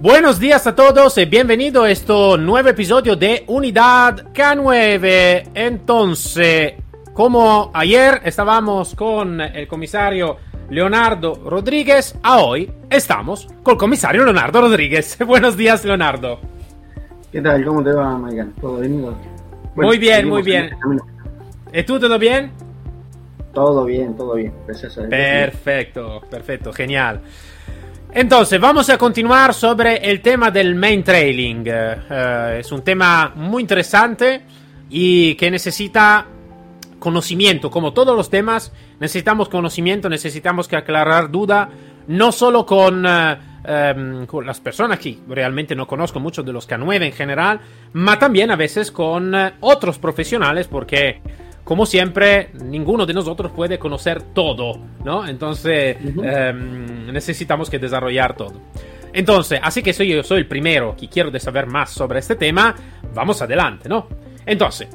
[0.00, 5.50] Buenos días a todos y bienvenido a este nuevo episodio de Unidad K9.
[5.52, 6.72] Entonces,
[7.12, 10.38] como ayer estábamos con el comisario
[10.70, 15.18] Leonardo Rodríguez, a hoy estamos con el comisario Leonardo Rodríguez.
[15.26, 16.40] Buenos días, Leonardo.
[17.30, 17.62] ¿Qué tal?
[17.62, 18.54] ¿Cómo te va, Maigan?
[18.58, 19.02] ¿Todo bien?
[19.02, 19.18] Bueno,
[19.74, 20.70] muy bien, muy bien.
[21.74, 22.52] ¿Y tú todo bien?
[23.52, 24.54] Todo bien, todo bien.
[24.66, 25.10] Gracias a Dios.
[25.10, 27.20] Perfecto, perfecto, genial.
[28.12, 31.62] Entonces, vamos a continuar sobre el tema del main trailing.
[31.64, 34.42] Eh, es un tema muy interesante
[34.88, 36.26] y que necesita
[36.98, 37.70] conocimiento.
[37.70, 41.70] Como todos los temas, necesitamos conocimiento, necesitamos que aclarar duda,
[42.08, 47.06] no solo con, eh, em, las personas que realmente no conozco mucho de los K9
[47.06, 47.60] en general,
[47.92, 51.22] ma también a veces con eh, otros profesionales, porque
[51.64, 55.26] como siempre, ninguno de nosotros puede conocer todo, ¿no?
[55.26, 56.22] Entonces, Ujú.
[56.24, 58.60] em, necesitamos que desarrollar todo.
[59.12, 62.74] Entonces, así que soy yo soy el primero que quiero saber más sobre este tema,
[63.14, 64.08] vamos adelante, ¿no?
[64.46, 64.88] Entonces,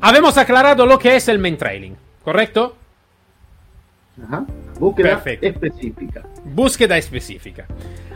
[0.00, 2.76] habemos aclarado lo que es el main trailing, ¿correcto?
[4.26, 4.44] Ajá.
[4.78, 5.46] Búsqueda Perfecto.
[5.46, 6.22] específica.
[6.44, 7.66] Búsqueda específica.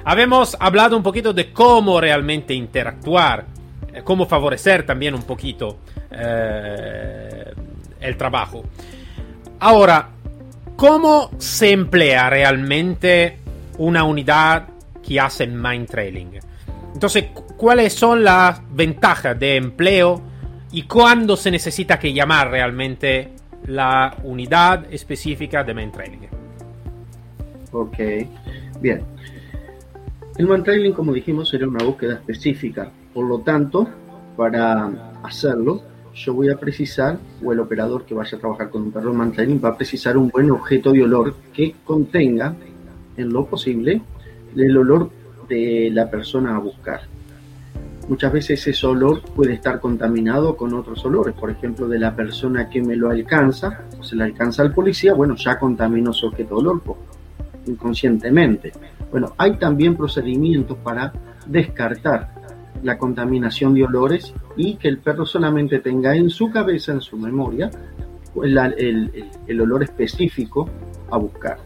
[0.04, 3.46] Habemos hablado un poquito de cómo realmente interactuar,
[3.92, 5.78] eh, cómo favorecer también un poquito
[6.10, 7.52] eh,
[8.04, 8.64] el trabajo.
[9.60, 10.08] Ahora,
[10.76, 13.38] ¿cómo se emplea realmente
[13.78, 14.68] una unidad
[15.06, 16.30] que hace mind trailing?
[16.92, 20.20] Entonces, cu- ¿cuáles son las ventajas de empleo
[20.72, 23.32] y cuándo se necesita que llamar realmente
[23.66, 26.28] la unidad específica de mind trailing?
[27.72, 27.98] Ok.
[28.80, 29.02] Bien.
[30.36, 32.90] El man-trailing, como dijimos, sería una búsqueda específica.
[33.12, 33.88] Por lo tanto,
[34.36, 34.90] para
[35.22, 35.80] hacerlo,
[36.14, 39.16] yo voy a precisar, o el operador que vaya a trabajar con un perro de
[39.18, 42.54] man-trailing va a precisar un buen objeto de olor que contenga,
[43.16, 44.00] en lo posible,
[44.56, 45.10] el olor
[45.48, 47.00] de la persona a buscar.
[48.08, 52.68] Muchas veces ese olor puede estar contaminado con otros olores, por ejemplo, de la persona
[52.68, 56.56] que me lo alcanza, o se le alcanza al policía, bueno, ya contaminó su objeto
[56.56, 56.98] de olor po-
[57.66, 58.72] inconscientemente.
[59.10, 61.12] Bueno, hay también procedimientos para
[61.46, 62.33] descartar
[62.84, 67.16] la contaminación de olores y que el perro solamente tenga en su cabeza, en su
[67.16, 67.70] memoria,
[68.42, 70.68] el, olor específico
[71.10, 71.58] a buscar.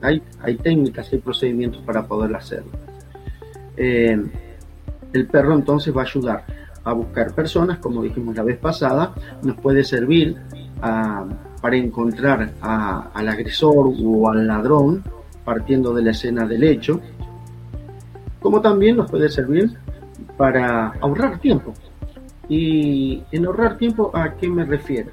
[0.00, 0.22] Hay,
[0.62, 2.70] técnicas, hay procedimientos para poder hacerlo.
[3.76, 4.20] Eh,
[5.12, 6.44] el perro entonces va a ayudar
[6.84, 10.36] a buscar personas, como dijimos la vez pasada, nos puede servir
[10.80, 11.24] a-
[11.60, 15.02] para encontrar al agresor o al ladrón
[15.44, 17.00] partiendo de la escena del hecho,
[18.40, 19.70] como también nos puede servir
[20.36, 21.74] para ahorrar tiempo.
[22.48, 25.10] Y en ahorrar tiempo, ¿a qué me refiero?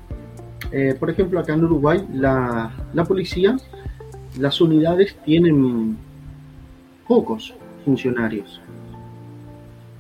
[0.71, 3.55] Eh, por ejemplo, acá en Uruguay, la, la policía,
[4.37, 5.97] las unidades tienen
[7.07, 7.53] pocos
[7.85, 8.61] funcionarios.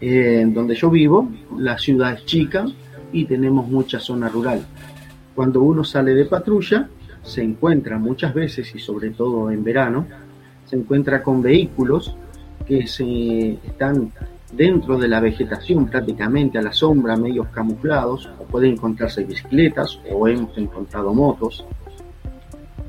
[0.01, 2.65] Eh, donde yo vivo, la ciudad es chica
[3.11, 4.65] y tenemos mucha zona rural.
[5.35, 6.87] Cuando uno sale de patrulla,
[7.23, 10.05] se encuentra muchas veces, y sobre todo en verano,
[10.65, 12.15] se encuentra con vehículos
[12.65, 14.11] que se están
[14.51, 20.57] dentro de la vegetación prácticamente a la sombra, medios camuflados, pueden encontrarse bicicletas o hemos
[20.57, 21.65] encontrado motos.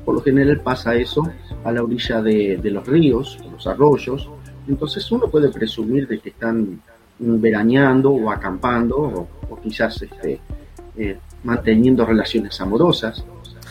[0.03, 1.29] Por lo general pasa eso
[1.63, 4.29] a la orilla de, de los ríos, de los arroyos,
[4.67, 6.81] entonces uno puede presumir de que están
[7.19, 10.39] veraneando o acampando o, o quizás este,
[10.97, 13.23] eh, manteniendo relaciones amorosas,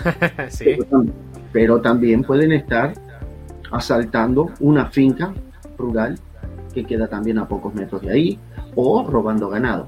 [0.48, 0.64] sí.
[0.78, 1.04] pero,
[1.52, 2.94] pero también pueden estar
[3.72, 5.32] asaltando una finca
[5.76, 6.18] rural
[6.72, 8.38] que queda también a pocos metros de ahí
[8.74, 9.86] o robando ganado.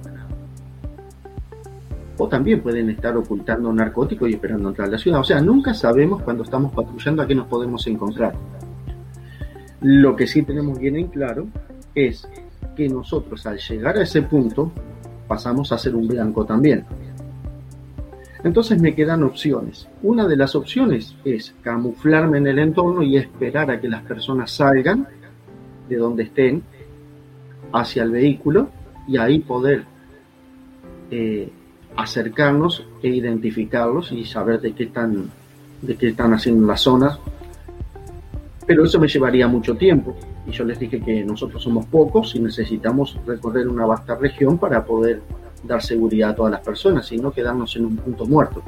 [2.18, 5.20] O también pueden estar ocultando narcóticos y esperando entrar a la ciudad.
[5.20, 8.34] O sea, nunca sabemos cuando estamos patrullando a qué nos podemos encontrar.
[9.80, 11.46] Lo que sí tenemos bien en claro
[11.94, 12.28] es
[12.76, 14.70] que nosotros al llegar a ese punto
[15.26, 16.84] pasamos a ser un blanco también.
[18.44, 19.88] Entonces me quedan opciones.
[20.02, 24.50] Una de las opciones es camuflarme en el entorno y esperar a que las personas
[24.50, 25.06] salgan
[25.88, 26.62] de donde estén
[27.72, 28.68] hacia el vehículo
[29.06, 29.84] y ahí poder
[31.10, 31.50] eh,
[31.96, 35.30] acercarnos e identificarlos y saber de qué están
[35.82, 37.18] de qué están haciendo las zonas.
[38.66, 40.16] Pero eso me llevaría mucho tiempo.
[40.46, 44.84] Y yo les dije que nosotros somos pocos y necesitamos recorrer una vasta región para
[44.84, 45.20] poder
[45.64, 48.62] dar seguridad a todas las personas y no quedarnos en un punto muerto.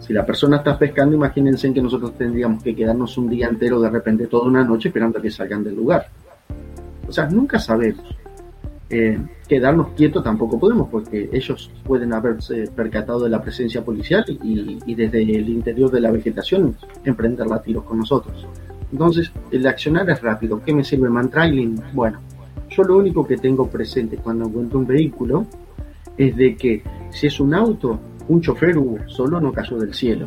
[0.00, 3.88] Si la persona está pescando, imagínense que nosotros tendríamos que quedarnos un día entero de
[3.88, 6.06] repente toda una noche esperando a que salgan del lugar.
[7.08, 8.04] O sea, nunca sabemos.
[8.94, 9.18] Eh,
[9.48, 15.22] quedarnos quietos tampoco podemos porque ellos pueden haberse percatado de la presencia policial y, desde
[15.22, 18.46] el interior de la vegetación emprender la tiros con nosotros.
[18.92, 20.60] Entonces, el accionar es rápido.
[20.62, 21.80] ¿Qué me sirve man-trailing?
[21.94, 22.20] Bueno,
[22.68, 25.46] yo lo único que tengo presente cuando encuentro un vehículo
[26.18, 27.98] es de que si es un auto,
[28.28, 30.26] un chofer solo no cayó del cielo.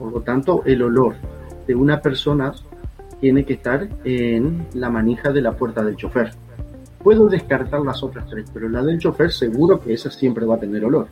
[0.00, 1.14] Por lo tanto, el olor
[1.64, 2.52] de una persona
[3.20, 6.32] tiene que estar en la manija de la puerta del chofer.
[7.04, 10.60] Puedo descartar las otras tres, pero la del chofer seguro que esa siempre va a
[10.60, 11.06] tener olor.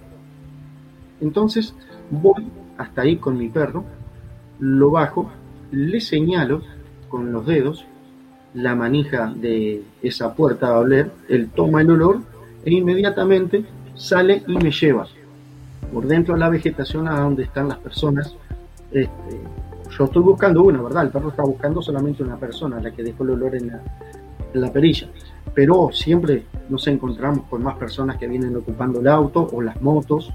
[1.20, 1.72] Entonces
[2.10, 2.48] voy
[2.78, 3.84] hasta ahí con mi perro,
[4.58, 5.30] lo bajo,
[5.70, 6.62] le señalo
[7.08, 7.86] con los dedos
[8.54, 12.20] la manija de esa puerta a oler, él toma el olor
[12.64, 15.06] e inmediatamente sale y me lleva
[15.92, 18.34] por dentro de la vegetación a donde están las personas.
[18.90, 19.40] Este,
[19.96, 21.04] yo estoy buscando una, ¿verdad?
[21.04, 23.72] El perro está buscando solamente una persona, la que dejó el olor en
[24.54, 25.08] la, perilla.
[25.54, 30.32] Pero siempre nos encontramos con más personas que vienen ocupando el auto o las motos.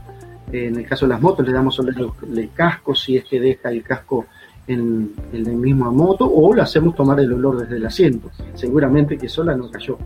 [0.52, 3.84] en el caso de las motos le damos el, casco si es que deja el
[3.84, 4.26] casco
[4.66, 8.30] en, en, la misma moto o le hacemos tomar el olor desde el asiento.
[8.54, 9.98] Seguramente que sola no cayó.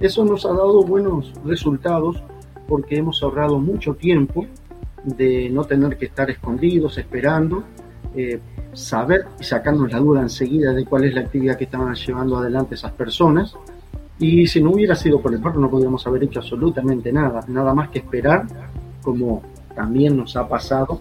[0.00, 2.22] Eso nos ha dado buenos resultados
[2.66, 4.46] porque hemos ahorrado mucho tiempo
[5.04, 7.64] de no tener que estar escondidos, esperando,
[8.16, 8.40] eh,
[8.72, 12.74] saber y sacarnos la duda enseguida de cuál es la actividad que estaban llevando adelante
[12.74, 13.56] esas personas.
[14.18, 17.74] Y si no hubiera sido por el perro no podríamos haber hecho absolutamente nada, nada
[17.74, 18.46] más que esperar,
[19.02, 19.42] como
[19.74, 21.00] también nos ha pasado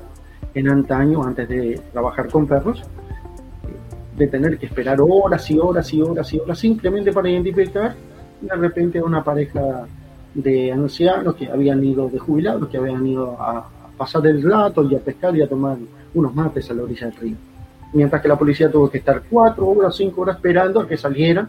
[0.53, 2.83] en antaño antes de trabajar con perros,
[4.17, 7.95] de tener que esperar horas y horas y horas y horas simplemente para identificar
[8.41, 9.85] de repente una pareja
[10.33, 14.95] de ancianos que habían ido de jubilados, que habían ido a, pasar el rato y
[14.95, 15.77] a pescar y a tomar
[16.15, 17.35] unos mates a la orilla del río.
[17.93, 21.47] Mientras que la policía tuvo que estar cuatro horas, cinco horas esperando a que salieran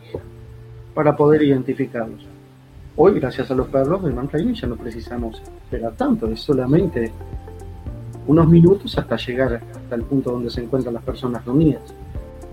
[0.95, 2.27] para poder identificarlos.
[2.97, 7.11] Hoy, gracias a los perros del Mantrailing, ya no precisamos esperar tanto, es solamente
[8.27, 11.83] unos minutos hasta llegar hasta el punto donde se encuentran las personas reunidas.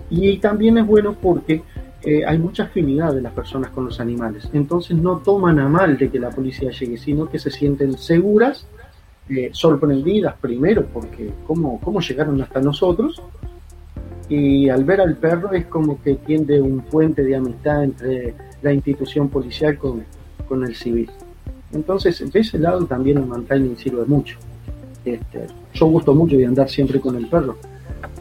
[0.09, 1.63] Y también es bueno porque
[2.03, 4.49] eh, hay mucha afinidad de las personas con los animales.
[4.51, 8.65] Entonces no toman a mal de que la policía llegue, sino que se sienten seguras,
[9.29, 13.21] eh, sorprendidas primero porque cómo, cómo llegaron hasta nosotros.
[14.31, 18.71] Y al ver al perro es como que tiende un puente de amistad entre la
[18.71, 20.05] institución policial con,
[20.47, 21.11] con el civil.
[21.73, 24.37] Entonces, de ese lado también el mantrailing sirve mucho.
[25.03, 27.57] Este, yo gusto mucho de andar siempre con el perro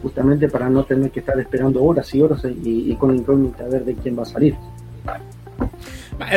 [0.01, 3.85] justamente para no tener que estar esperando horas y horas y, con incógnita a ver
[3.85, 4.55] de quién va a salir.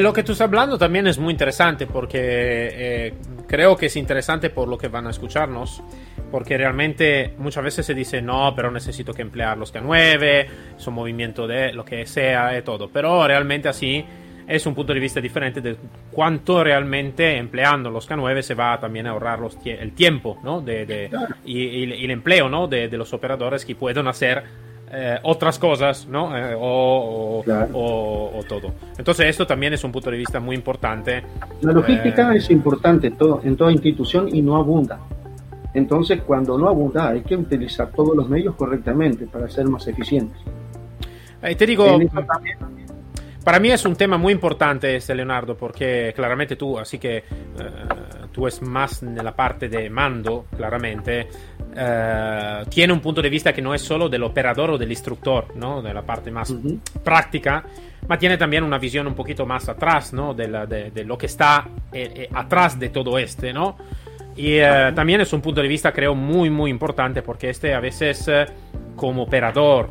[0.00, 3.14] Lo que tú estás hablando también es muy interesante porque eh,
[3.46, 5.82] creo que es interesante por lo que van a escucharnos,
[6.30, 11.46] porque realmente muchas veces se dice no, pero necesito que emplear los K9, son movimiento
[11.46, 14.04] de lo que sea y todo, pero realmente así
[14.46, 15.76] es un punto de vista diferente de
[16.10, 20.60] cuánto realmente empleando los K9 se va también a ahorrar los el tiempo ¿no?
[20.60, 21.10] de,
[21.44, 22.66] y, el empleo ¿no?
[22.66, 24.42] de, los operadores que pueden hacer
[24.92, 26.36] eh, otras cosas ¿no?
[26.36, 27.42] Eh, o,
[28.48, 28.74] todo.
[28.98, 31.22] Entonces esto también es un punto de vista muy importante.
[31.62, 35.00] La logística eh, es importante todo, en toda institución y no abunda.
[35.74, 40.38] Entonces cuando no abunda hay que utilizar todos los medios correctamente para ser más eficientes.
[41.40, 41.98] te digo...
[43.44, 47.24] Para mí es un tema muy importante este, Leonardo, porque claramente tú, así que eh,
[48.32, 51.28] tú es más en la parte de mando, claramente,
[51.76, 55.54] eh, tiene un punto de vista que no es solo del operador o del instructor,
[55.56, 55.82] ¿no?
[55.82, 56.54] De la parte más
[57.04, 57.62] práctica,
[58.08, 60.32] ma tiene también una visión un poquito más atrás, ¿no?
[60.32, 63.76] De, lo que está eh, atrás de todo este, ¿no?
[64.36, 64.60] Y
[64.94, 68.28] también es un punto de vista, creo, muy, muy importante, porque este a veces,
[68.96, 69.90] como operador,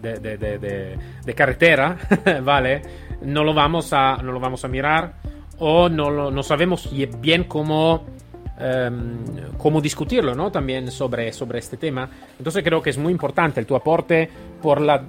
[0.00, 1.96] de, carretera,
[2.42, 2.82] ¿vale?
[3.22, 5.14] No lo, vamos a, no lo vamos a mirar
[5.58, 6.90] o no, no sabemos
[7.20, 8.06] bien cómo,
[8.58, 9.24] em,
[9.56, 10.52] cómo discutirlo, ¿no?
[10.52, 12.08] También sobre, sobre este tema.
[12.38, 14.28] Entonces creo que es muy importante el tu aporte
[14.62, 15.04] por la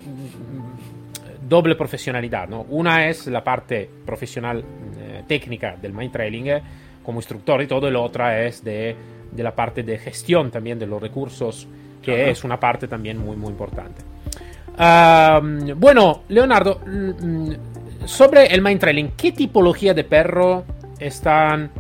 [1.48, 2.62] doble profesionalidad, ¿no?
[2.69, 4.63] Una es la parte profesional
[4.98, 6.62] eh, técnica del mind trailing eh,
[7.03, 8.96] como instructor y todo, y la otra es de,
[9.32, 11.68] de, la parte de gestión también de los recursos,
[12.01, 14.01] que es una parte también muy, muy importante.
[15.75, 17.51] Bueno, Leonardo, mm,
[18.06, 20.63] sobre el mind trailing, ¿qué tipología de perro
[21.00, 21.72] están,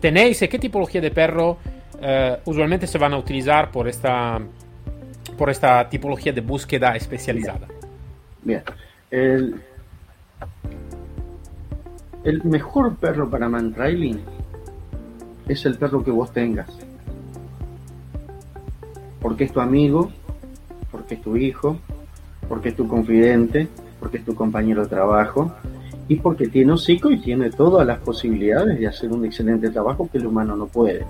[0.00, 1.58] tenéis y qué tipología de perro
[2.00, 4.38] eh, usualmente se van a utilizar por esta,
[5.36, 7.66] por esta tipología de búsqueda especializada?
[8.42, 8.62] Bien,
[9.10, 9.54] El
[12.44, 14.20] mejor perro para mantrailing
[15.48, 16.68] es el perro que vos tengas.
[19.20, 20.10] Porque es tu amigo,
[20.90, 21.78] porque es tu hijo,
[22.48, 23.68] porque es tu confidente,
[24.00, 25.52] porque es tu compañero de trabajo
[26.08, 30.18] y porque tiene hocico y tiene todas las posibilidades de hacer un excelente trabajo que
[30.18, 31.06] el humano no puede.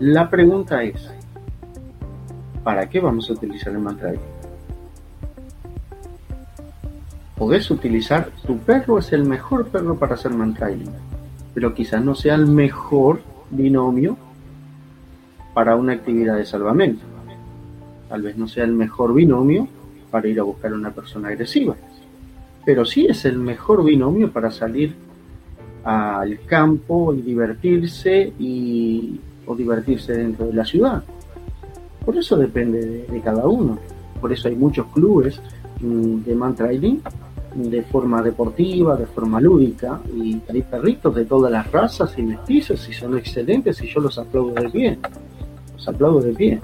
[0.00, 1.10] La pregunta es,
[2.62, 4.20] ¿para qué vamos a utilizar el mantrailing?
[7.36, 10.90] Podés utilizar, tu perro es el mejor perro para hacer mantrailing,
[11.54, 14.16] pero quizás no sea el mejor binomio
[15.54, 17.04] para una actividad de salvamento.
[18.08, 19.68] Tal vez no sea el mejor binomio
[20.10, 21.76] para ir a buscar a una persona agresiva,
[22.64, 24.94] pero sí es el mejor binomio para salir
[25.84, 31.04] al campo y divertirse y, o divertirse dentro de la ciudad.
[32.04, 33.78] Por eso depende de, cada uno.
[34.20, 35.40] Por eso hay muchos clubes
[35.80, 37.00] mm, de man trailing
[37.54, 42.88] de forma deportiva, de forma lúdica, y hay perritos de todas las razas y mestizos
[42.88, 44.98] y son excelentes y yo los aplaudo de pie.
[45.74, 46.60] Los aplaudo de pie.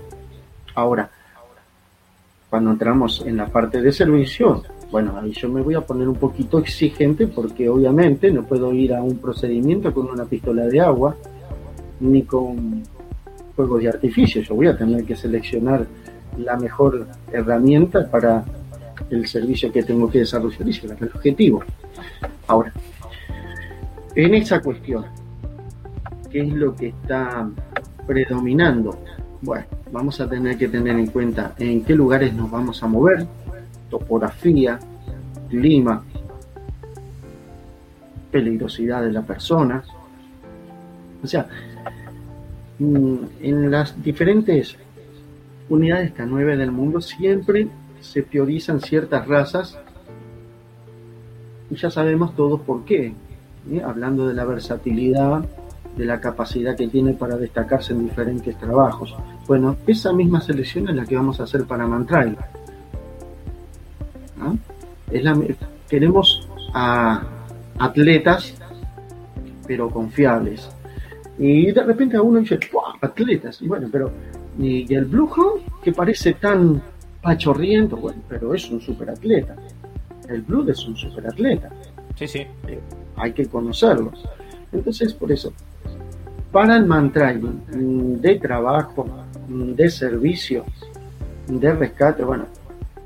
[0.75, 1.11] Ahora,
[2.49, 6.17] cuando entramos en la parte de servicio, bueno, ahí yo me voy a poner un
[6.17, 11.15] poquito exigente porque obviamente no puedo ir a un procedimiento con una pistola de agua
[12.01, 12.83] ni con
[13.55, 14.43] fuegos de artificio.
[14.43, 15.87] Yo voy a tener que seleccionar
[16.37, 18.45] la mejor herramienta para
[19.09, 21.65] el servicio que tengo que desarrollar y llegar el objetivo.
[22.47, 22.73] Ahora,
[24.15, 25.07] en esa cuestión,
[26.31, 27.49] ¿qué es lo que está
[28.07, 28.99] predominando?
[29.43, 33.27] Bueno, vamos a tener que tener en cuenta en qué lugares nos vamos a mover,
[33.89, 34.79] topografía,
[35.49, 36.05] clima,
[38.31, 39.83] peligrosidad de la persona.
[41.23, 41.47] O sea,
[42.79, 44.77] mm, en las diferentes
[45.69, 47.69] unidades K9 del mundo siempre
[48.01, 49.79] se priorizan ciertas razas
[51.71, 53.15] y ya sabemos todos por qué.
[53.85, 55.45] Hablando de la versatilidad,
[55.97, 59.15] de la capacidad que tiene para destacarse en diferentes trabajos.
[59.47, 62.37] Bueno, esa misma selección es la que vamos a hacer para Mantrail.
[65.11, 65.39] Es la,
[65.89, 67.23] queremos a
[67.79, 68.55] atletas,
[69.67, 70.69] pero confiables.
[71.39, 72.59] Y de repente a uno dice,
[73.01, 73.61] atletas.
[73.63, 74.11] Y bueno, pero
[74.59, 75.31] y el Blue
[75.83, 76.83] que parece tan
[77.23, 79.57] pachorriento, bueno, pero es un superatleta.
[80.29, 81.71] El Blood es un superatleta.
[82.15, 82.47] Sí, sí.
[82.67, 82.81] Eh,
[83.17, 84.25] hay que conocerlos.
[84.73, 85.53] Entonces, por eso,
[86.53, 89.07] para el mantrailing mm, de trabajo,
[89.49, 90.65] mm, de servicio,
[91.49, 92.47] de rescate, bueno,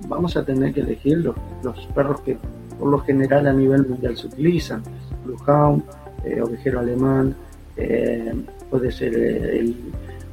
[0.08, 2.36] vamos a tener que elegir los, los perros que
[2.78, 4.82] por lo general a nivel mundial se utilizan.
[5.24, 5.82] Bluehound,
[6.24, 7.34] eh, ovejero alemán,
[7.76, 8.34] eh,
[8.70, 9.76] puede ser el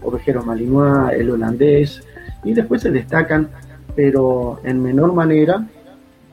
[0.04, 2.04] ovejero malinois, el holandés,
[2.44, 3.50] y después se destacan
[3.96, 5.68] pero en menor manera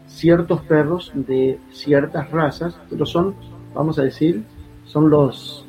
[0.06, 3.34] ciertos perros de ciertas razas, pero son,
[3.74, 4.42] vamos a decir,
[4.84, 5.64] son los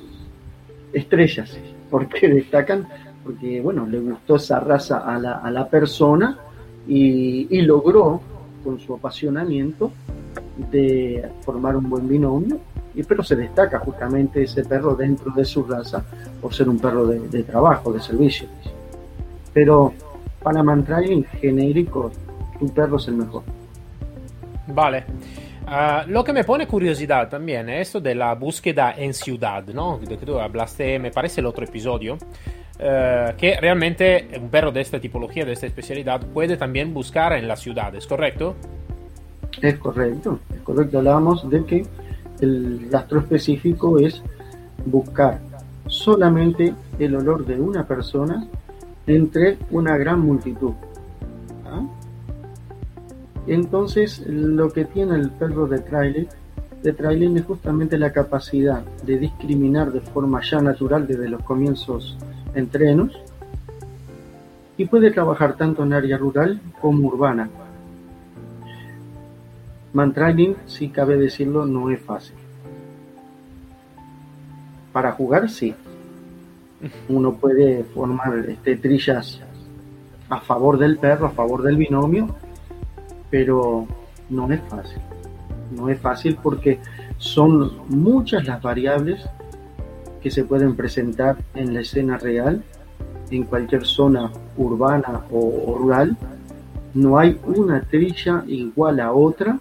[0.93, 1.57] estrellas,
[1.89, 2.87] porque destacan,
[3.23, 6.37] porque bueno, le gustó esa raza a la, a la persona
[6.87, 8.21] y, logró
[8.63, 9.91] con su apasionamiento
[10.71, 12.59] de formar un buen binomio,
[12.95, 16.03] y, pero se destaca justamente ese perro dentro de su raza
[16.41, 18.47] por ser un perro de, de trabajo, de servicio.
[19.53, 19.93] Pero
[20.41, 22.11] para en genérico,
[22.59, 23.43] tu perro es el mejor.
[24.67, 25.03] Vale.
[25.67, 29.99] Uh, lo que me pone curiosidad también es esto de la búsqueda en ciudad, ¿no?
[29.99, 32.15] De que tú hablaste, me parece, el otro episodio.
[32.79, 37.47] Uh, que realmente un perro de esta tipología, de esta especialidad, puede también buscar en
[37.47, 38.55] las ciudades, ¿correcto?
[39.61, 40.97] Es correcto, es correcto.
[40.99, 41.85] Hablábamos de que
[42.39, 44.23] el rastro específico es
[44.85, 45.39] buscar
[45.87, 48.47] solamente el olor de una persona
[49.09, 50.73] entre una gran multitud.
[51.65, 51.81] ¿ah?
[53.47, 56.27] Entonces, lo que tiene el perro de trailer,
[56.83, 62.17] de trailing es justamente la capacidad de discriminar de forma ya natural desde los comienzos
[62.53, 63.19] entrenos
[64.77, 67.49] y puede trabajar tanto en área rural como urbana.
[69.91, 72.35] Mantrailing, si cabe decirlo, no es fácil.
[74.93, 75.73] Para jugar, sí,
[77.07, 79.41] uno puede formar este, trillas
[80.29, 82.35] a favor del perro, a favor del binomio,
[83.29, 83.87] pero
[84.29, 85.01] no es fácil.
[85.71, 86.79] No es fácil porque
[87.17, 89.27] son muchas las variables
[90.21, 92.63] que se pueden presentar en la escena real,
[93.31, 96.17] en cualquier zona urbana o, rural.
[96.93, 99.59] No hay una trilla igual a otra,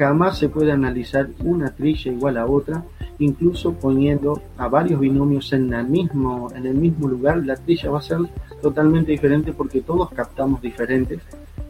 [0.00, 2.82] jamás se puede analizar una trilla igual a otra
[3.18, 7.98] incluso poniendo a varios binomios en el mismo, en el mismo lugar, la trilla va
[7.98, 8.18] a ser
[8.62, 11.20] totalmente diferente porque todos captamos diferentes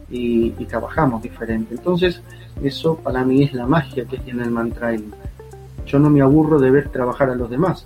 [0.09, 1.75] y, trabajamos diferente.
[1.75, 2.21] Entonces,
[2.63, 5.13] eso para mí es la magia que tiene el mantrailing.
[5.85, 7.85] Yo no me aburro de ver trabajar a los demás.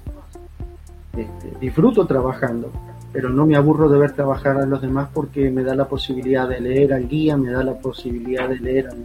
[1.18, 2.72] Este, disfruto trabajando,
[3.12, 6.48] pero no me aburro de ver trabajar a los demás porque me da la posibilidad
[6.48, 8.98] de leer al guía, me da la posibilidad de leer al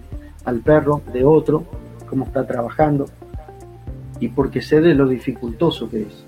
[0.64, 1.64] perro de otro,
[2.08, 3.06] cómo está trabajando,
[4.20, 6.24] y porque sé de lo dificultoso que es.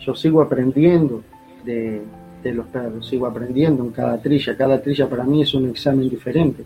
[0.00, 1.22] Yo sigo aprendiendo
[1.64, 2.02] de,
[2.44, 6.62] los perros, sigo aprendiendo en cada trilla, cada trilla para mí es un examen diferente.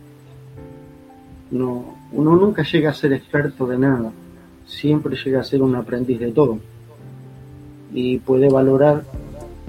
[1.51, 4.11] No, uno nunca llega a ser experto de nada,
[4.67, 6.59] siempre llega a ser un aprendiz de todo
[7.93, 9.05] y puede valorar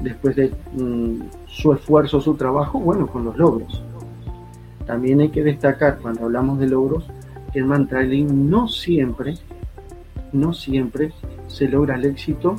[0.02, 3.84] después de mm, su esfuerzo, su trabajo, bueno, con los logros.
[4.89, 7.05] También hay que destacar cuando hablamos de logros
[7.53, 9.36] que el mantrailing no siempre
[10.31, 11.12] no siempre
[11.46, 12.55] se logra el éxito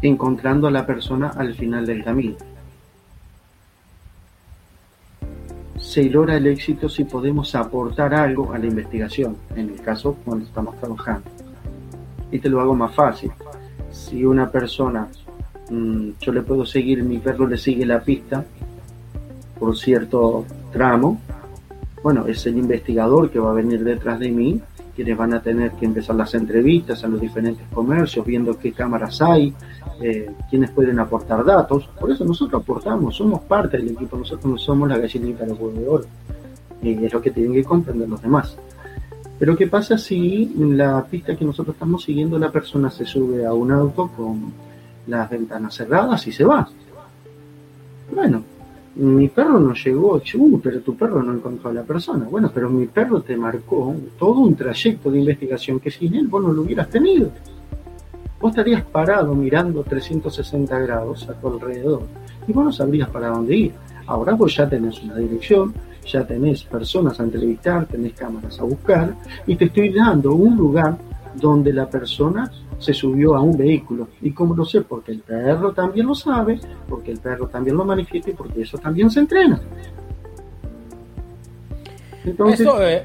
[0.00, 2.36] encontrando a la persona al final del camino.
[5.78, 10.46] Se logra el éxito si podemos aportar algo a la investigación, en el caso cuando
[10.46, 11.28] estamos trabajando.
[12.30, 13.32] Y te lo hago más fácil.
[13.90, 15.08] Si una persona,
[15.68, 18.42] mm, yo le puedo seguir, mi perro le sigue la pista
[19.58, 20.44] por cierto
[20.76, 21.18] tramo,
[22.02, 24.60] bueno, es el investigador que va a venir detrás de mí
[24.94, 29.20] quienes van a tener que empezar las entrevistas a los diferentes comercios, viendo qué cámaras
[29.20, 29.52] hay,
[30.00, 31.86] eh, quienes pueden aportar datos.
[32.00, 35.80] Por eso nosotros aportamos, somos parte del equipo, nosotros no somos la gallinita de huevo
[35.80, 36.04] de oro.
[36.82, 38.56] Y es lo que tienen que comprender los demás.
[39.38, 43.52] Pero ¿qué pasa si la pista que nosotros estamos siguiendo la persona se sube a
[43.52, 44.52] un auto con
[45.06, 46.66] las ventanas cerradas y se va?
[48.14, 48.42] Bueno,
[48.96, 52.26] mi perro no llegó, uh, pero tu perro no encontró a la persona.
[52.30, 56.42] Bueno, pero mi perro te marcó todo un trayecto de investigación que sin él vos
[56.42, 57.30] no lo hubieras tenido.
[58.40, 62.02] Vos estarías parado mirando 360 grados a tu alrededor
[62.46, 63.72] y vos no sabrías para dónde ir.
[64.06, 65.74] Ahora vos ya tenés una dirección,
[66.06, 69.14] ya tenés personas a entrevistar, tenés cámaras a buscar
[69.46, 70.96] y te estoy dando un lugar
[71.36, 74.08] donde la persona se subió a un vehículo.
[74.20, 74.82] ¿Y cómo lo sé?
[74.82, 78.78] Porque el perro también lo sabe, porque el perro también lo manifiesta y porque eso
[78.78, 79.60] también se entrena.
[82.24, 83.02] Entonces, eh,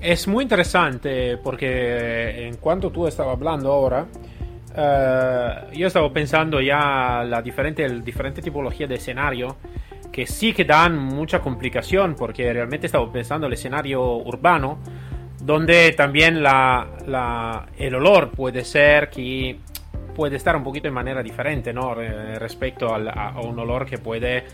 [0.00, 4.06] es, muy interesante porque en cuanto tú estabas hablando ahora,
[4.76, 9.56] eh, yo estaba pensando ya la diferente, el diferente tipología de escenario
[10.12, 14.78] que sí que dan mucha complicación porque realmente estaba pensando el escenario urbano
[15.42, 19.58] donde también la, el olor puede ser que
[20.14, 21.94] puede estar un poquito en manera diferente ¿no?
[21.94, 24.44] respecto a, un olor que puede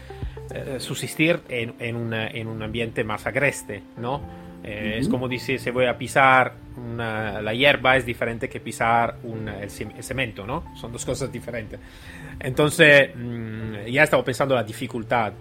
[0.51, 4.49] eh, subsistir en, en, un ambiente más agreste, ¿no?
[4.65, 6.55] Eh, es como dice, si voy a pisar
[6.97, 9.17] la hierba es diferente que pisar
[9.61, 10.75] el, cemento, ¿no?
[10.75, 11.79] Son dos cosas diferentes.
[12.41, 15.33] Entonces, mm, ya estaba pensando la dificultad.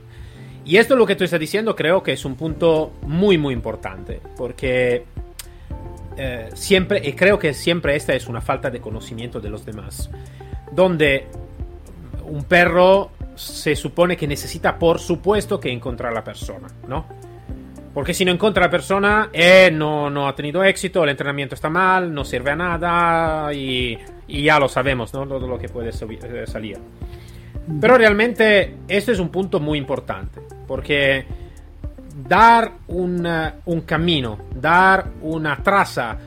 [0.66, 4.20] Y esto lo que tú estás diciendo creo que es un punto muy, muy importante,
[4.36, 5.06] porque
[6.18, 10.10] eh, siempre, y creo que siempre esta es una falta de conocimiento de los demás,
[10.72, 11.28] donde
[12.26, 17.06] un perro se supone que necesita, por supuesto, que encontrar a la persona, ¿no?
[17.94, 21.56] Porque si no encuentra a la persona, eh, no, no ha tenido éxito, el entrenamiento
[21.56, 25.28] está mal, no sirve a nada y, ya lo sabemos, ¿no?
[25.28, 26.78] Todo lo que puede eh, salir.
[27.82, 31.26] Pero realmente este es un punto muy importante, porque
[32.28, 33.28] dar un,
[33.66, 36.18] un camino, dar una traza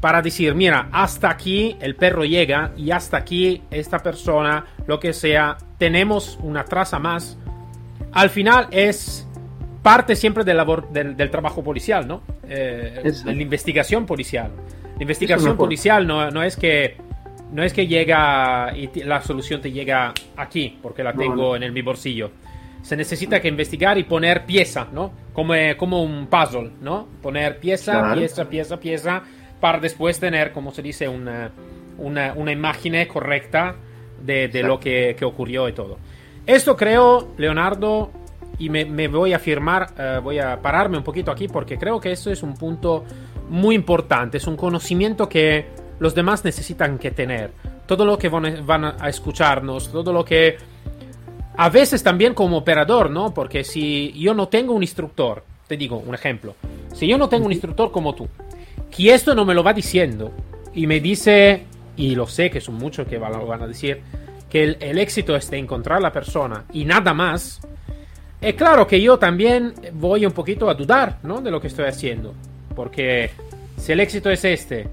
[0.00, 5.12] para decir, mira, hasta aquí el perro llega y hasta aquí esta persona, lo que
[5.12, 7.36] sea, tenemos una traza más.
[8.12, 9.26] Al final es
[9.82, 12.22] parte siempre del, labor, del, trabajo policial, ¿no?
[12.48, 14.50] Eh, la investigación policial.
[14.96, 16.96] La investigación policial no, no, es que
[17.52, 21.72] no es que llega y la solución te llega aquí, porque la tengo en el,
[21.72, 22.30] mi bolsillo
[22.82, 25.12] se necesita que investigar y poner pieza, ¿no?
[25.32, 27.06] Como, como un puzzle, ¿no?
[27.22, 29.22] Poner pieza, pieza, pieza, pieza,
[29.60, 31.50] para después tener, como se dice, una,
[31.98, 33.74] una, una imagen correcta
[34.24, 35.98] de, de lo que, que, ocurrió y todo.
[36.46, 38.10] Esto creo, Leonardo,
[38.58, 42.00] y me, me voy a afirmar, uh, voy a pararme un poquito aquí porque creo
[42.00, 43.04] que esto es un punto
[43.48, 45.66] muy importante, es un conocimiento que
[45.98, 47.52] los demás necesitan que tener.
[47.86, 50.58] Todo lo que van a escucharnos, todo lo que
[51.58, 53.34] a veces también como operador, ¿no?
[53.34, 56.54] Porque si yo no tengo un instructor, te digo un ejemplo,
[56.94, 58.28] si yo no tengo un instructor como tú,
[58.96, 60.30] que esto no me lo va diciendo
[60.72, 61.64] y me dice,
[61.96, 64.00] y lo sé que son muchos que lo van a decir,
[64.48, 67.60] que el, éxito es de encontrar la persona y nada más,
[68.40, 71.40] es claro que yo también voy un poquito a dudar, ¿no?
[71.40, 72.34] De lo que estoy haciendo.
[72.76, 73.32] Porque
[73.76, 74.86] si el éxito es este,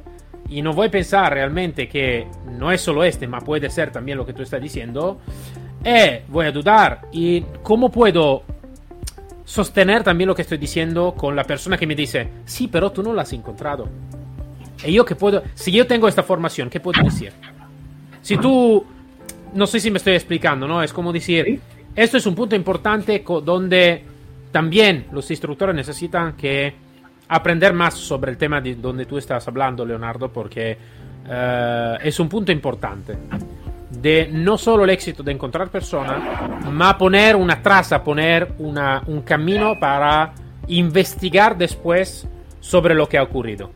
[0.50, 2.26] y no voy a pensar realmente que
[2.58, 5.20] no es solo este, pero puede ser también lo que tú estás diciendo,
[5.86, 7.02] eh, voy a dudar.
[7.12, 8.44] ¿Y cómo puedo
[9.46, 13.04] sostener también lo que estoy diciendo con la persona que me dice, sí, pero tú
[13.04, 13.88] no la has encontrado.
[14.84, 17.32] Y yo que puedo, si yo tengo esta formación, ¿qué puedo decir?
[18.22, 18.84] Si tú,
[19.54, 20.82] no sé si me estoy explicando, ¿no?
[20.82, 21.62] Es como decir,
[21.96, 24.04] esto es un punto importante donde
[24.52, 26.74] también los instructores necesitan que
[27.28, 30.78] aprender más sobre el tema de donde tú estás hablando, Leonardo, porque
[31.30, 33.16] eh, es un punto importante
[34.02, 36.22] de no solo el éxito de encontrar personas,
[36.72, 40.34] ma poner una traza, poner una, un camino para
[40.68, 42.28] investigar después
[42.60, 43.72] sobre lo que ha ocurrido.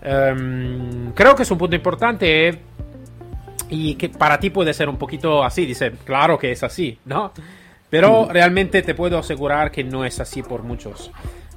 [0.00, 2.58] Um, creo que es un punto importante eh,
[3.70, 7.32] y que para ti puede ser un poquito así, dice, claro que es así, ¿no?
[7.90, 8.30] Pero mm.
[8.30, 11.10] realmente te puedo asegurar que no es así por muchos.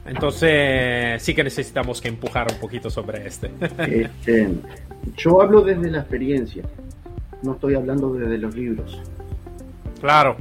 [0.06, 3.52] Entonces sí que necesitamos que empujar un poquito sobre este.
[3.88, 4.50] este
[5.16, 6.64] yo hablo desde la experiencia
[7.44, 9.02] no estoy hablando desde los libros.
[10.00, 10.36] Claro.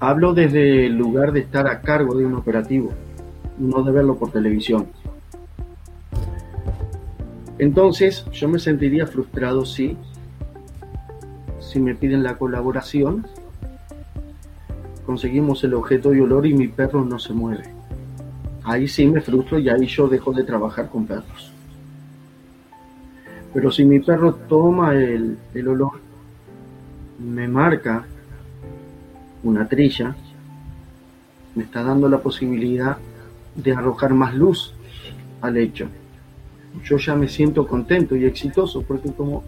[0.00, 2.92] Hablo desde el lugar de estar a cargo de un operativo,
[3.58, 4.86] no de verlo por televisión.
[7.58, 9.96] Entonces, yo me sentiría frustrado si,
[11.58, 13.26] si me piden la colaboración,
[15.04, 17.64] conseguimos el objeto de olor y mi perro no se mueve.
[18.62, 21.52] Ahí sí me frustro y ahí yo dejo de trabajar con perros.
[23.52, 26.07] Pero si mi perro toma el, el olor
[27.18, 28.04] me marca
[29.42, 30.14] una trilla,
[31.54, 32.96] me está dando la posibilidad
[33.54, 34.74] de arrojar más luz
[35.40, 35.88] al hecho.
[36.84, 39.44] Yo ya me siento contento y exitoso porque como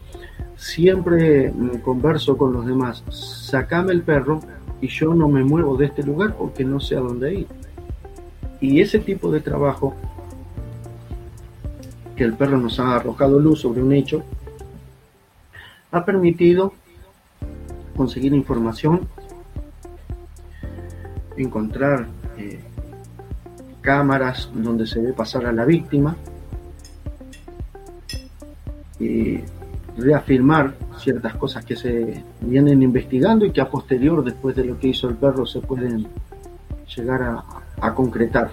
[0.56, 1.52] siempre
[1.85, 4.40] converso con los demás, sacame el perro
[4.80, 7.46] y yo no me muevo de este lugar porque no sé a dónde ir.
[8.61, 9.94] Y ese tipo de trabajo,
[12.16, 14.22] que el perro nos ha arrojado luz sobre un hecho,
[15.92, 16.74] ha permitido
[17.96, 19.09] conseguir información,
[21.37, 22.61] encontrar eh,
[23.81, 26.16] cámaras donde se ve pasar a la víctima,
[28.98, 29.40] y
[29.96, 34.88] reafirmar ciertas cosas que se vienen investigando y que a posterior, después de lo que
[34.88, 36.07] hizo el perro, se pueden
[36.94, 37.44] llegar a,
[37.81, 38.50] a concretar.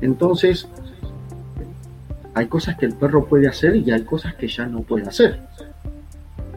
[0.00, 0.66] Entonces,
[2.32, 5.53] hay cosas que el perro puede hacer y hay cosas que ya no puede hacer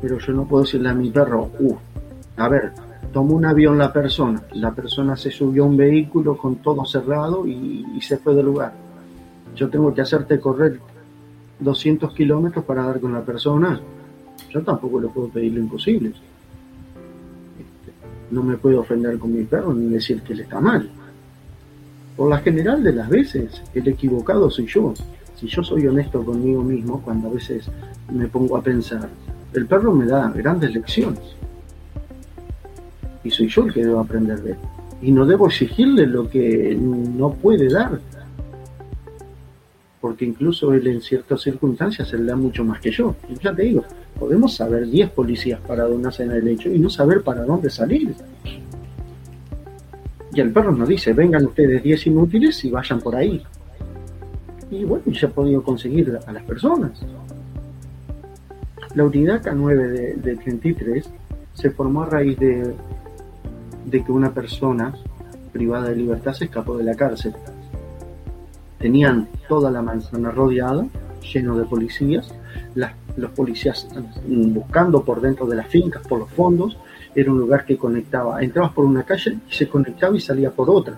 [0.02, 1.76] pero yo no puedo decirle a mi perro, uh,
[2.38, 2.72] a ver,
[3.12, 7.48] tomó un avión la persona, la persona se subió a un vehículo con todo cerrado
[7.48, 8.74] y, se fue del lugar.
[9.56, 10.80] Yo tengo que hacerte correr
[11.60, 13.80] 200 kilómetros para dar con la persona.
[14.52, 16.10] Yo tampoco le puedo pedir lo imposible.
[16.10, 17.92] Este,
[18.30, 20.90] no me puedo ofender con mi perro ni decir que él está mal.
[22.16, 24.94] Por la general de las veces, el equivocado soy yo.
[25.36, 27.70] Si yo soy honesto conmigo mismo, cuando a veces
[28.12, 29.10] me pongo a pensar,
[29.58, 31.20] el perro me da grandes lecciones.
[33.24, 34.58] Y soy yo el que debo aprender de él.
[35.02, 38.00] Y no debo exigirle lo que no puede dar.
[40.00, 43.16] Porque incluso él en ciertas circunstancias él da mucho más que yo.
[43.30, 43.84] Y ya te digo,
[44.20, 48.14] podemos saber 10 policías para una cena del hecho y no saber para dónde salir.
[50.34, 53.42] Y el perro nos dice, vengan ustedes 10 inútiles y vayan por ahí.
[54.70, 56.92] Y bueno, ya he podido conseguir a las personas.
[58.98, 61.08] La unidad K9 de, 33
[61.54, 62.74] se formó a raíz de,
[63.92, 64.92] que una persona
[65.54, 67.36] privada de libertad se escapó de la cárcel.
[68.80, 70.88] Tenían toda la manzana rodeada,
[71.32, 72.34] lleno de policías,
[73.18, 73.88] los policías
[74.26, 76.76] buscando por dentro de las fincas, por los fondos,
[77.14, 80.72] era un lugar que conectaba, entrabas por una calle y se conectaba y salía por
[80.72, 80.98] otra.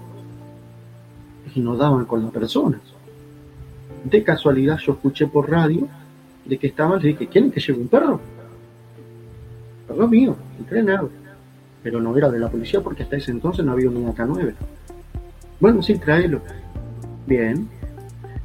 [1.54, 2.80] Y no daban con la persona.
[4.06, 5.86] De casualidad yo escuché por radio
[6.46, 8.20] de que está mal, le dije, ¿quieren que lleve un perro?
[9.88, 11.10] Perro mío, entrenado.
[11.84, 14.54] Pero no era de la policía porque hasta ese entonces no había un AK-9.
[15.60, 16.42] Bueno, sí, tráelo.
[17.26, 17.68] Bien.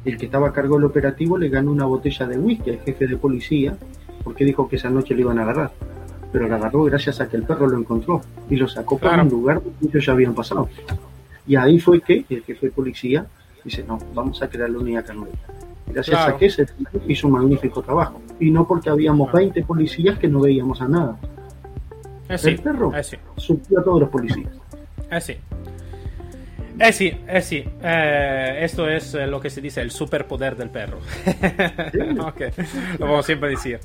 [0.03, 3.07] El que estaba a cargo del operativo le ganó una botella de whisky al jefe
[3.07, 3.75] de policía
[4.23, 5.71] porque dijo que esa noche lo iban a agarrar.
[6.31, 9.13] Pero la agarró gracias a que el perro lo encontró y lo sacó claro.
[9.13, 10.69] para un lugar donde ellos ya habían pasado.
[11.47, 13.25] Y ahí fue que el jefe de policía
[13.63, 15.27] dice, no, vamos a crearle un IAK-9.
[15.95, 16.35] Gracias claro.
[16.35, 16.65] a que se
[17.07, 18.21] hizo un magnífico trabajo.
[18.37, 19.45] Y no porque habíamos claro.
[19.45, 21.17] 20 policías que no veíamos a nada.
[22.27, 23.17] Así, el perro así.
[23.37, 24.51] subió a todos los policías.
[25.09, 25.37] Así.
[26.77, 27.63] Así, así.
[27.81, 30.99] Eh, esto es eh, lo que se dice el superpoder del perro.
[32.25, 32.51] Okay.
[32.99, 33.79] lo vamos siempre a decir.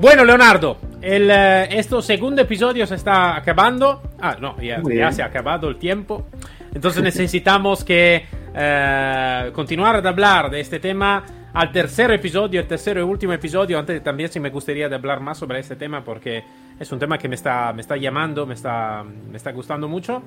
[0.00, 4.02] Bueno, Leonardo, el, este segundo episodio se está acabando.
[4.20, 6.26] Ah, no, ya, ya se ha acabado el tiempo.
[6.74, 12.96] Entonces necesitamos que eh, continuar a hablar de este tema al tercer episodio, el tercer
[12.96, 13.78] y último episodio.
[13.78, 16.42] Antes también sí me gustaría de hablar más sobre este tema porque
[16.78, 20.22] es un tema que me está, me está llamando, me está, me está gustando mucho.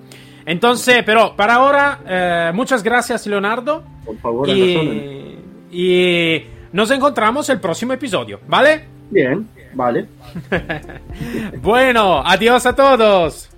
[0.45, 3.83] Entonces, pero para ahora, eh, muchas gracias Leonardo.
[4.05, 5.37] Por favor, y,
[5.71, 8.85] y nos encontramos el próximo episodio, ¿vale?
[9.09, 10.05] Bien, vale.
[11.61, 13.54] bueno, adiós a todos.